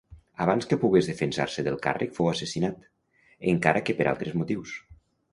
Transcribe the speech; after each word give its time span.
Abans 0.43 0.67
que 0.69 0.77
pogués 0.83 1.09
defensar-se 1.09 1.65
del 1.67 1.75
càrrec 1.83 2.15
fou 2.15 2.29
assassinat, 2.29 2.79
encara 3.53 3.83
que 3.91 3.95
per 3.99 4.07
altres 4.13 4.33
motius. 4.43 4.73